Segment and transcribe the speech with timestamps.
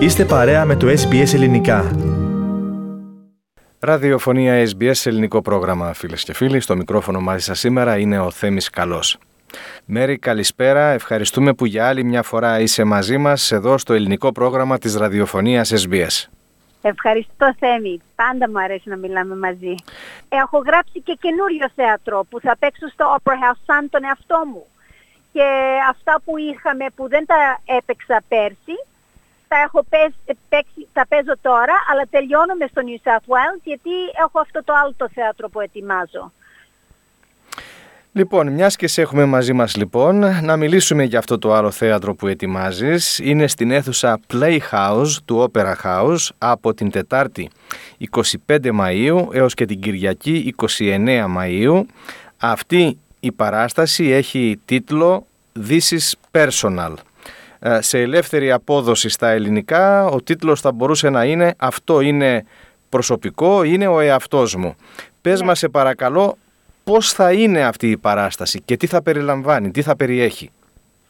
[0.00, 1.90] Είστε παρέα με το SBS Ελληνικά.
[3.80, 6.60] Ραδιοφωνία SBS ελληνικό πρόγραμμα φίλες και φίλοι.
[6.60, 9.18] Στο μικρόφωνο μαζί σας σήμερα είναι ο Θέμης Καλός.
[9.84, 14.78] Μέρη καλησπέρα, ευχαριστούμε που για άλλη μια φορά είσαι μαζί μας εδώ στο ελληνικό πρόγραμμα
[14.78, 16.28] της ραδιοφωνίας SBS.
[16.82, 19.74] Ευχαριστώ Θέμη, πάντα μου αρέσει να μιλάμε μαζί.
[20.28, 24.66] Έχω γράψει και καινούριο θέατρο που θα παίξω στο Opera House σαν τον εαυτό μου.
[25.32, 25.44] Και
[25.90, 28.76] αυτά που είχαμε που δεν τα έπαιξα πέρσι,
[29.48, 29.84] τα, έχω
[30.48, 33.90] παίξει, τα παίζω τώρα, αλλά τελειώνουμε στο New South Wales γιατί
[34.24, 36.32] έχω αυτό το άλλο το θέατρο που ετοιμάζω.
[38.16, 42.14] Λοιπόν, μιας και σε έχουμε μαζί μας λοιπόν, να μιλήσουμε για αυτό το άλλο θέατρο
[42.14, 43.18] που ετοιμάζεις.
[43.18, 47.50] Είναι στην αίθουσα Playhouse του Opera House από την Τετάρτη
[48.46, 51.82] 25 Μαΐου έως και την Κυριακή 29 Μαΐου.
[52.36, 55.26] Αυτή η παράσταση έχει τίτλο
[55.68, 56.94] This is Personal.
[57.58, 62.44] Ε, σε ελεύθερη απόδοση στα ελληνικά ο τίτλος θα μπορούσε να είναι «Αυτό είναι
[62.88, 64.76] προσωπικό, είναι ο εαυτός μου».
[65.20, 65.46] Πες ναι.
[65.46, 66.36] μας σε παρακαλώ
[66.84, 70.50] πώς θα είναι αυτή η παράσταση και τι θα περιλαμβάνει, τι θα περιέχει.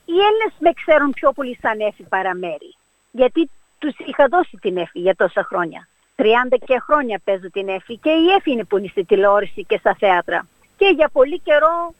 [0.05, 2.77] Οι Έλληνες με ξέρουν πιο πολύ σαν έφη παραμέρη,
[3.11, 5.89] γιατί τους είχα δώσει την έφη για τόσα χρόνια.
[6.17, 6.22] 30
[6.64, 9.97] και χρόνια παίζω την έφη και η έφη είναι που είναι στη τηλεόραση και στα
[9.98, 10.47] θέατρα.
[10.77, 11.94] Και για πολύ καιρό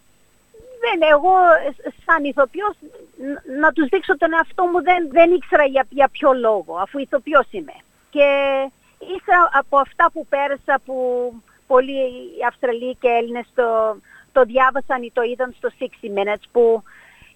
[0.87, 1.35] δεν, εγώ
[2.05, 2.75] σαν ηθοποιός
[3.61, 7.47] να τους δείξω τον εαυτό μου δεν, δεν ήξερα για, για ποιο λόγο, αφού ηθοποιός
[7.51, 7.77] είμαι.
[8.11, 8.29] Και
[9.17, 10.97] ύστερα από αυτά που πέρασα που
[11.67, 11.99] πολλοί
[12.49, 13.97] Αυστραλοί και Έλληνες το,
[14.33, 15.85] το διάβασαν ή το είδαν στο 60
[16.17, 16.83] Minutes που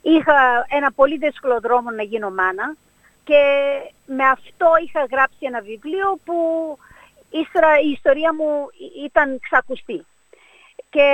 [0.03, 2.77] είχα ένα πολύ δύσκολο δρόμο να γίνω μάνα
[3.25, 3.43] και
[4.07, 6.39] με αυτό είχα γράψει ένα βιβλίο που
[7.31, 8.69] ύστερα η ιστορία μου
[9.05, 10.07] ήταν ξακουστή.
[10.91, 11.09] Και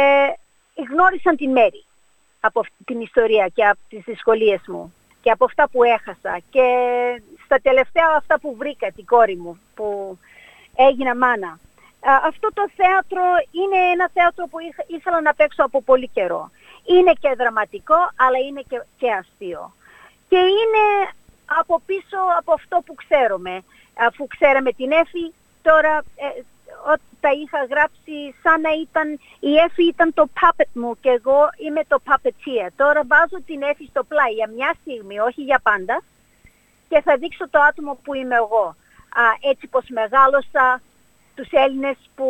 [0.91, 1.87] γνώρισαν την Μέρη
[2.47, 6.67] από αυτή την ιστορία και από τις δυσκολίες μου και από αυτά που έχασα και
[7.45, 10.19] στα τελευταία αυτά που βρήκα την κόρη μου που
[10.77, 11.59] έγινα μάνα.
[12.25, 16.51] Αυτό το θέατρο είναι ένα θέατρο που ήθελα να παίξω από πολύ καιρό.
[16.85, 19.73] Είναι και δραματικό αλλά είναι και, και αστείο.
[20.29, 20.85] Και είναι
[21.61, 23.63] από πίσω από αυτό που ξέρουμε.
[23.95, 25.33] Αφού ξέραμε την Έφη,
[25.63, 26.43] τώρα ε,
[27.21, 31.83] τα είχα γράψει σαν να ήταν, η Εφη ήταν το puppet μου και εγώ είμαι
[31.89, 32.69] το puppeteer.
[32.77, 36.03] Τώρα βάζω την Εφη στο πλάι για μια στιγμή, όχι για πάντα
[36.89, 38.65] και θα δείξω το άτομο που είμαι εγώ.
[39.23, 40.83] Α, έτσι πως μεγάλωσα,
[41.35, 42.29] τους Έλληνες που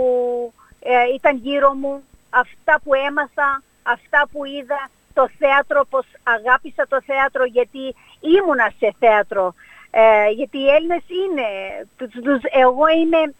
[0.80, 7.02] ε, ήταν γύρω μου, αυτά που έμαθα, αυτά που είδα, το θέατρο, πως αγάπησα το
[7.06, 9.54] θέατρο γιατί ήμουνα σε θέατρο.
[9.90, 11.48] Ε, γιατί οι Έλληνες είναι,
[12.52, 13.34] εγώ είμαι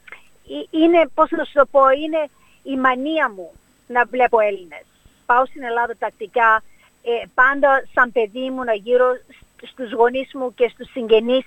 [0.70, 2.28] είναι, πώς να σου το πω, είναι
[2.62, 3.52] η μανία μου
[3.86, 4.84] να βλέπω Έλληνες.
[5.26, 6.62] Πάω στην Ελλάδα τακτικά,
[7.02, 9.06] ε, πάντα σαν παιδί μου να γύρω
[9.62, 11.44] στους γονείς μου και στους συγγενείς,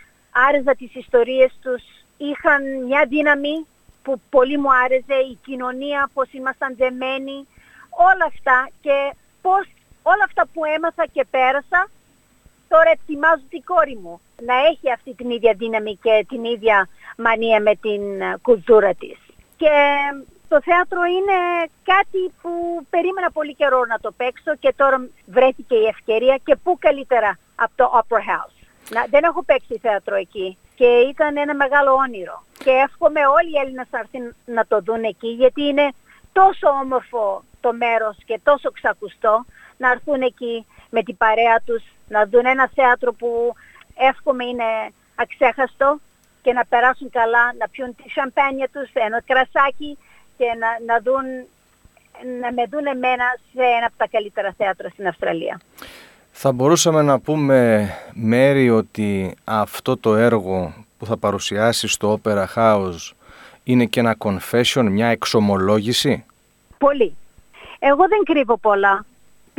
[0.47, 1.83] άρεζα τις ιστορίες τους,
[2.17, 3.65] είχαν μια δύναμη
[4.03, 7.47] που πολύ μου άρεσε, η κοινωνία, πώς ήμασταν δεμένοι,
[7.89, 9.67] όλα αυτά και πώς
[10.03, 11.89] όλα αυτά που έμαθα και πέρασα,
[12.89, 17.59] τώρα ετοιμάζω την κόρη μου να έχει αυτή την ίδια δύναμη και την ίδια μανία
[17.61, 19.17] με την ε, κουλτούρα της.
[19.57, 19.73] Και
[20.47, 21.37] το θέατρο είναι
[21.83, 22.51] κάτι που
[22.89, 27.71] περίμενα πολύ καιρό να το παίξω και τώρα βρέθηκε η ευκαιρία και πού καλύτερα από
[27.75, 28.57] το Opera House.
[28.89, 32.43] Να, δεν έχω παίξει θέατρο εκεί και ήταν ένα μεγάλο όνειρο.
[32.63, 35.87] Και εύχομαι όλοι οι Έλληνες να έρθουν να το δουν εκεί γιατί είναι
[36.31, 39.45] τόσο όμορφο το μέρος και τόσο ξακουστό
[39.77, 43.53] να έρθουν εκεί με την παρέα τους, να δουν ένα θέατρο που
[43.97, 44.69] εύχομαι είναι
[45.15, 45.99] αξέχαστο
[46.41, 49.97] και να περάσουν καλά, να πιούν τη σαμπάνια τους, ένα κρασάκι
[50.37, 51.25] και να, να, δουν,
[52.41, 55.59] να με δουν εμένα σε ένα από τα καλύτερα θέατρα στην Αυστραλία.
[56.31, 63.11] Θα μπορούσαμε να πούμε, Μέρη, ότι αυτό το έργο που θα παρουσιάσει στο Opera House
[63.63, 66.25] είναι και ένα confession, μια εξομολόγηση;
[66.77, 67.15] Πολύ.
[67.79, 69.05] Εγώ δεν κρύβω πολλά.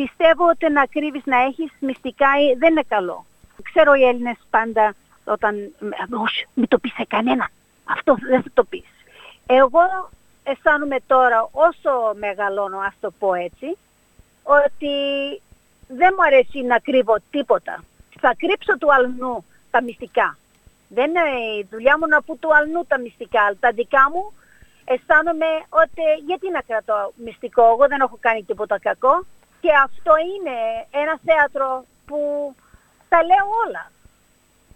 [0.02, 2.28] Πιστεύω ότι να κρύβεις να έχεις μυστικά
[2.58, 3.24] δεν είναι καλό.
[3.62, 4.94] Ξέρω οι Έλληνες πάντα
[5.24, 5.74] όταν,
[6.22, 7.50] όχι, μην το πεις σε κανένα.
[7.84, 8.88] Αυτό δεν θα το πεις.
[9.46, 10.10] Εγώ
[10.42, 13.76] αισθάνομαι τώρα όσο μεγαλώνω, ας το πω έτσι,
[14.42, 14.94] ότι
[15.88, 17.84] δεν μου αρέσει να κρύβω τίποτα.
[18.20, 20.38] Θα κρύψω του αλνού τα μυστικά.
[20.88, 21.20] Δεν είναι
[21.58, 24.32] η δουλειά μου να πω του αλνού τα μυστικά, αλλά τα δικά μου
[24.84, 29.24] αισθάνομαι ότι γιατί να κρατώ μυστικό, εγώ δεν έχω κάνει τίποτα κακό
[29.60, 30.56] και αυτό είναι
[31.02, 32.20] ένα θέατρο που
[33.08, 33.90] τα λέω όλα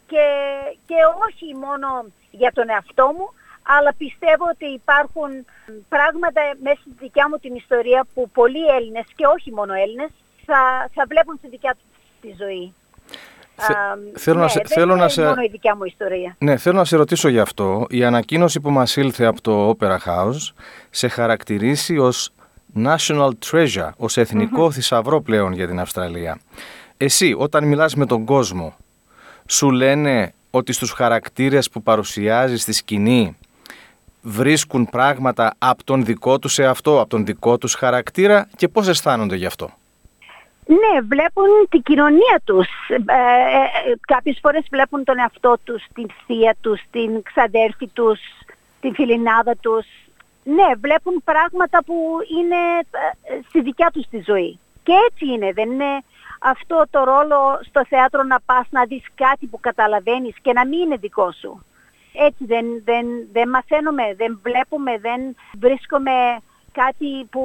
[0.06, 0.26] και,
[0.86, 1.88] και όχι μόνο
[2.31, 3.26] για τον εαυτό μου,
[3.62, 5.31] αλλά πιστεύω ότι υπάρχουν
[5.88, 10.10] πράγματα μέσα στη δικιά μου την ιστορία που πολλοί Έλληνες και όχι μόνο Έλληνες
[10.46, 11.82] θα, θα βλέπουν στη δικιά τους
[12.20, 12.75] τη ζωή.
[14.14, 15.25] θέλω ναι, να σε, δεν θέλω είναι να σε...
[15.25, 16.36] μόνο η δικιά μου ιστορία.
[16.38, 17.86] Ναι, θέλω να σε ρωτήσω γι' αυτό.
[17.88, 20.52] Η ανακοίνωση που μας ήλθε από το Opera House
[20.90, 22.32] σε χαρακτηρίσει ως
[22.76, 26.41] national treasure, ως εθνικό θησαυρό πλέον για την Αυστραλία.
[26.97, 28.76] Εσύ, όταν μιλάς με τον κόσμο,
[29.49, 33.37] σου λένε ότι στους χαρακτήρες που παρουσιάζει στη σκηνή
[34.23, 39.37] βρίσκουν πράγματα από τον δικό τους εαυτό, από τον δικό τους χαρακτήρα και πώς αισθάνονται
[39.37, 39.70] γι' αυτό;
[40.67, 42.67] Ναι, βλέπουν την κοινωνία τους.
[42.88, 48.20] Ε, ε, ε, κάποιες φορές βλέπουν τον εαυτό τους, την θεία τους, την ξαδέρφη τους,
[48.81, 49.87] την φιλινάδα τους.
[50.44, 52.56] Ναι, βλέπουν πράγματα που είναι
[53.23, 54.58] ε, στη δικιά τους τη ζωή.
[54.82, 56.02] Και έτσι είναι, δεν είναι
[56.38, 60.81] αυτό το ρόλο στο θέατρο να πας να δεις κάτι που καταλαβαίνεις και να μην
[60.81, 61.64] είναι δικό σου.
[62.12, 66.12] Έτσι δεν, δεν, δεν μαθαίνουμε, δεν βλέπουμε, δεν βρίσκουμε
[66.73, 67.44] κάτι που,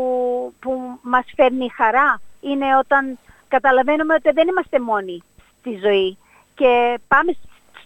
[0.60, 2.22] που μας φέρνει χαρά.
[2.42, 5.24] Είναι όταν καταλαβαίνουμε ότι δεν είμαστε μόνοι
[5.60, 6.18] στη ζωή
[6.56, 7.36] και πάμε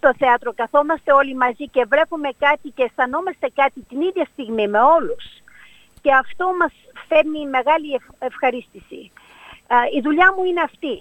[0.04, 4.80] στο θέατρο, καθόμαστε όλοι μαζί και βλέπουμε κάτι και αισθανόμαστε κάτι την ίδια στιγμή με
[4.80, 5.26] όλους.
[6.02, 6.74] Και αυτό μας
[7.08, 9.12] φέρνει μεγάλη ευχαρίστηση.
[9.98, 10.96] η δουλειά μου είναι αυτή.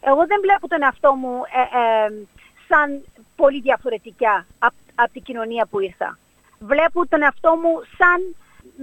[0.00, 2.08] Εγώ δεν βλέπω τον εαυτό μου ε, ε,
[2.68, 3.04] σαν
[3.36, 4.46] πολύ διαφορετικά
[4.94, 6.18] από την κοινωνία που ήρθα.
[6.58, 8.20] Βλέπω τον εαυτό μου σαν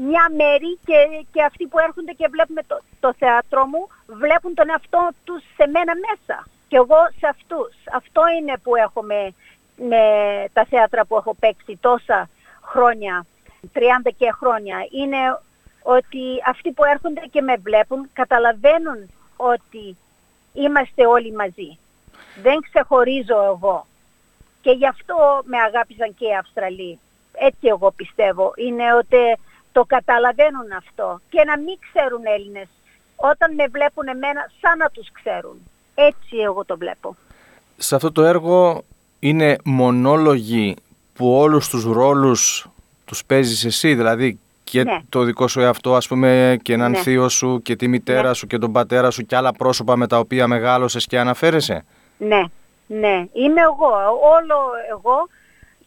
[0.09, 0.97] μια μέρη και,
[1.33, 3.87] και αυτοί που έρχονται και βλέπουν το, το θέατρο μου
[4.21, 6.37] βλέπουν τον εαυτό τους σε μένα μέσα
[6.67, 7.73] και εγώ σε αυτούς.
[7.99, 9.01] Αυτό είναι που έχω
[9.77, 10.03] με, με
[10.53, 12.29] τα θέατρα που έχω παίξει τόσα
[12.61, 13.25] χρόνια,
[13.73, 13.79] 30
[14.17, 14.77] και χρόνια.
[14.91, 15.39] Είναι
[15.81, 19.97] ότι αυτοί που έρχονται και με βλέπουν καταλαβαίνουν ότι
[20.53, 21.77] είμαστε όλοι μαζί.
[22.41, 23.85] Δεν ξεχωρίζω εγώ.
[24.61, 26.99] Και γι' αυτό με αγάπησαν και οι Αυστραλοί.
[27.33, 28.53] Έτσι εγώ πιστεύω.
[28.55, 29.17] Είναι ότι
[29.71, 31.19] το καταλαβαίνουν αυτό.
[31.29, 32.67] Και να μην ξέρουν Έλληνες.
[33.15, 35.57] Όταν με βλέπουν εμένα σαν να τους ξέρουν.
[35.95, 37.15] Έτσι εγώ το βλέπω.
[37.77, 38.83] Σε αυτό το έργο
[39.27, 40.75] είναι μονόλογοι
[41.13, 42.67] που όλους τους ρόλους
[43.05, 43.95] τους παίζεις εσύ.
[43.95, 44.99] Δηλαδή και Ναι.
[45.09, 46.97] το δικό σου εαυτό ας πούμε και έναν Ναι.
[46.97, 48.33] θείο σου και τη μητέρα Ναι.
[48.33, 51.85] σου και τον πατέρα σου και άλλα πρόσωπα με τα οποία μεγάλωσες και αναφέρεσαι;
[52.17, 52.43] Ναι,
[52.87, 53.25] ναι.
[53.33, 53.89] Είμαι εγώ,
[54.35, 54.57] όλο
[54.91, 55.27] εγώ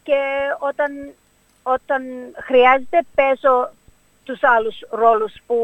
[0.03, 0.15] και
[0.59, 0.91] όταν,
[1.63, 2.03] όταν
[2.45, 3.71] χρειάζεται παίζω
[4.25, 5.57] τους άλλους ρόλους που,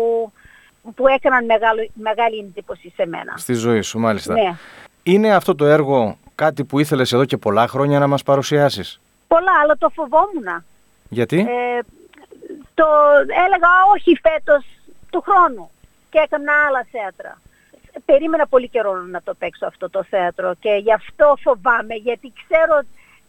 [0.95, 3.35] που έκαναν μεγάλο, μεγάλη εντύπωση σε μένα.
[3.37, 4.33] Στη ζωή σου μάλιστα.
[4.35, 4.55] Ναι.
[5.03, 9.53] Είναι αυτό το έργο κάτι που ήθελες εδώ και πολλά χρόνια να μας παρουσιάσεις; Πολλά,
[9.63, 10.65] αλλά το φοβόμουν.
[11.09, 11.79] Γιατί; Ε,
[12.75, 12.85] το
[13.47, 14.65] έλεγα όχι φέτος
[15.11, 15.71] του χρόνου
[16.11, 17.41] και έκανα άλλα θέατρα.
[18.05, 22.81] Περίμενα πολύ καιρό να το παίξω αυτό το θέατρο και γι' αυτό φοβάμαι γιατί ξέρω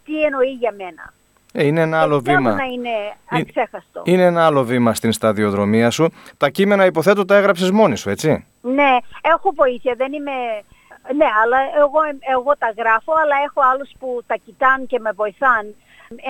[0.05, 1.13] τι εννοεί για μένα.
[1.53, 2.55] Ε, είναι ένα άλλο Και θέλω βήμα.
[2.55, 2.89] να είναι
[3.29, 4.01] Ε, αξέχαστο.
[4.05, 6.09] Είναι ένα άλλο βήμα στην σταδιοδρομία σου.
[6.37, 10.31] Τα κείμενα υποθέτω τα έγραψες μόνη σου, έτσι; Ναι, έχω βοήθεια, δεν είμαι...
[11.13, 11.99] Ναι, αλλά εγώ,
[12.35, 15.75] εγώ τα γράφω, αλλά έχω άλλους που τα κοιτάνε και με βοηθάν.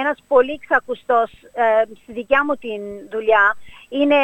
[0.03, 2.81] Ένας πολύ ξακουστός ε, στη δικιά μου την
[3.11, 3.55] δουλειά
[3.89, 4.19] είναι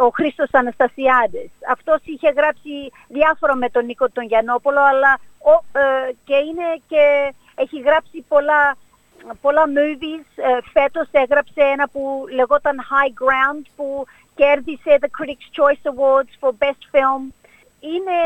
[0.00, 1.50] ο Χρήστος Αναστασιάδης.
[1.70, 7.34] Αυτός είχε γράψει διάφορα με τον Νίκο τον Γιαννόπολο, αλλά ο, ε, και είναι και
[7.54, 8.76] έχει γράψει πολλά
[9.40, 10.26] πολλά movies.
[10.34, 14.04] Ε, φέτος έγραψε ένα που λεγόταν High Ground που
[14.34, 17.22] κέρδισε the Critics' Choice Awards for Best Film.
[17.80, 18.18] Είναι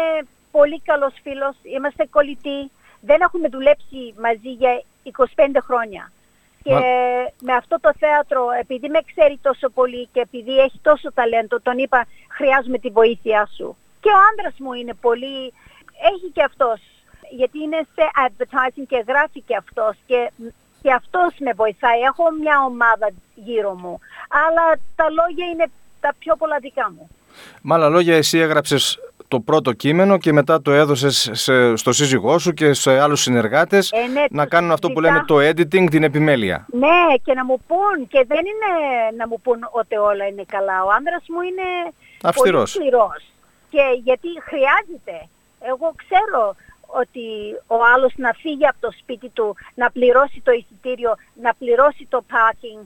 [0.58, 2.60] πολύ καλός φίλος, είμαστε κολλητοί.
[3.00, 6.12] Δεν έχουμε δουλέψει μαζί για 25 χρόνια.
[6.62, 6.80] Και Μα-
[7.48, 11.78] με αυτό το θέατρο, επειδή με ξέρει τόσο πολύ και επειδή έχει τόσο ταλέντο, τον
[11.78, 13.76] είπα χρειάζομαι τη βοήθειά σου.
[14.00, 15.36] Και ο άντρας μου είναι πολύ,
[16.12, 16.80] έχει και αυτός,
[17.30, 20.30] γιατί είναι σε advertising και γράφει και αυτός και,
[20.82, 22.00] και αυτός με βοηθάει.
[22.00, 23.98] Έχω μια ομάδα γύρω μου,
[24.44, 24.64] αλλά
[24.96, 25.66] τα λόγια είναι
[26.00, 27.08] τα πιο πολλά δικά μου.
[27.62, 32.38] Με άλλα λόγια, εσύ έγραψες το πρώτο κείμενο και μετά το έδωσες σε- στο σύζυγό
[32.38, 35.36] σου και σε άλλους συνεργάτες Ε, ναι, να τους κάνουν αυτό που ζητά- λέμε το
[35.38, 36.66] editing, την επιμέλεια.
[36.72, 38.70] Ναι, και να μου πούν, και δεν είναι
[39.16, 40.84] να μου πούν ότι όλα είναι καλά.
[40.84, 42.72] Ο άνδρας μου είναι Αυστηρός.
[42.72, 43.22] πολύ σκληρός.
[43.70, 45.28] Και γιατί χρειάζεται.
[45.70, 47.26] Εγώ ξέρω ότι
[47.66, 51.12] ο άλλος να φύγει από το σπίτι του, να πληρώσει το εισιτήριο,
[51.42, 52.82] να πληρώσει το parking.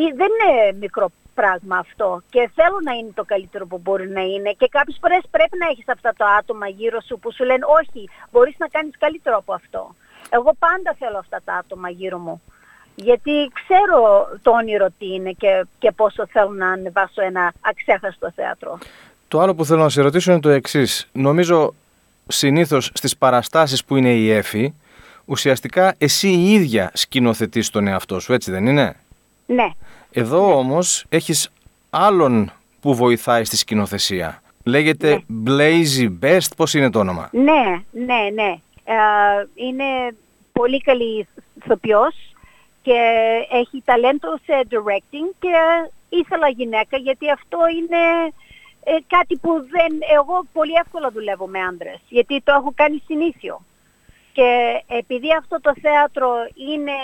[0.00, 4.20] Ή- Δεν είναι μικρό πράγμα αυτό και θέλω να είναι το καλύτερο που μπορεί να
[4.20, 7.64] είναι και κάποιες φορές πρέπει να έχεις αυτά τα άτομα γύρω σου που σου λένε
[7.80, 9.94] όχι, μπορείς να κάνεις καλύτερο από αυτό.
[10.30, 12.42] Εγώ πάντα θέλω αυτά τα άτομα γύρω μου.
[12.94, 18.78] Γιατί ξέρω το όνειρο τι είναι και, και πόσο θέλω να ανεβάσω ένα αξέχαστο θέατρο.
[19.28, 21.08] Το άλλο που θέλω να σε ρωτήσω είναι το εξής.
[21.12, 21.74] Νομίζω
[22.28, 24.74] συνήθως στις παραστάσεις που είναι η Εφη,
[25.24, 28.96] ουσιαστικά εσύ η ίδια σκηνοθετείς τον εαυτό σου, έτσι δεν είναι;
[29.46, 29.70] Ναι,
[30.12, 31.50] Εδώ όμως έχεις
[31.90, 34.42] άλλον που βοηθάει στη σκηνοθεσία.
[34.64, 38.54] Λέγεται Blazy Best, πώς είναι το όνομα; ναι, ναι, ναι.
[38.84, 38.94] Ε,
[39.54, 40.14] είναι
[40.52, 41.28] πολύ καλή
[41.62, 42.14] ηθοποιός
[42.82, 42.98] και
[43.50, 45.48] έχει ταλέντο σε directing και
[46.08, 48.32] ήθελα γυναίκα γιατί αυτό είναι
[48.84, 53.64] ε, κάτι που δεν, εγώ πολύ εύκολα δουλεύω με άντρες γιατί το έχω κάνει συνήθιο.
[54.32, 56.28] Και επειδή αυτό το θέατρο
[56.72, 56.96] είναι,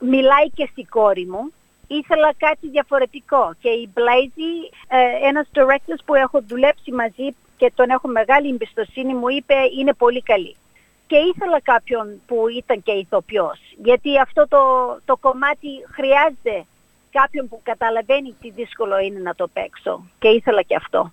[0.00, 1.52] μιλάει και στη κόρη μου,
[1.86, 3.54] ήθελα κάτι διαφορετικό.
[3.60, 9.14] Και η Blazy, ε, ένας director που έχω δουλέψει μαζί και τον έχω μεγάλη εμπιστοσύνη,
[9.14, 10.56] μου είπε είναι πολύ καλή.
[11.06, 14.58] Και ήθελα κάποιον που ήταν και ηθοποιός, γιατί αυτό το,
[15.04, 16.66] το κομμάτι χρειάζεται
[17.10, 20.04] κάποιον που καταλαβαίνει τι δύσκολο είναι να το παίξω.
[20.18, 21.12] Και ήθελα και αυτό.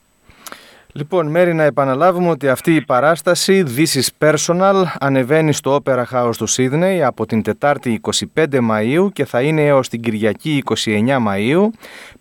[0.94, 6.36] Λοιπόν, Μέρη, να επαναλάβουμε ότι αυτή η παράσταση This is Personal ανεβαίνει στο Opera House
[6.38, 8.02] του Sydney από την Τετάρτη
[8.36, 11.68] 25 Μαΐου και θα είναι έως την Κυριακή 29 Μαΐου.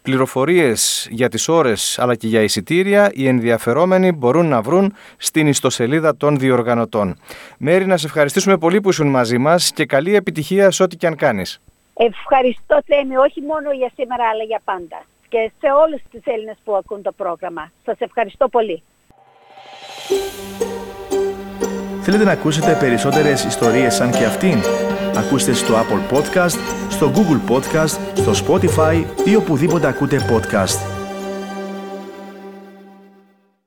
[0.03, 6.17] Πληροφορίες για τις ώρες αλλά και για εισιτήρια οι ενδιαφερόμενοι μπορούν να βρουν στην ιστοσελίδα
[6.17, 7.19] των διοργανωτών.
[7.59, 11.07] Μέρη, να σε ευχαριστήσουμε πολύ που ήσουν μαζί μας και καλή επιτυχία σε ό,τι και
[11.07, 11.61] αν κάνεις.
[11.95, 16.75] Ευχαριστώ Θέμη, όχι μόνο για σήμερα αλλά για πάντα και σε όλους τους Έλληνες που
[16.77, 17.73] ακούν το πρόγραμμα.
[17.85, 18.83] Σας ευχαριστώ πολύ.
[22.03, 24.59] Θέλετε να ακούσετε περισσότερες ιστορίες σαν και αυτήν;
[25.17, 30.96] Ακούστε στο Apple Podcast, στο Google Podcast, στο Spotify ή οπουδήποτε ακούτε podcast.